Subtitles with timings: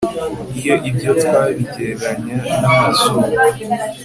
[0.59, 3.25] iyo ibyo twabigereranya n'amazuba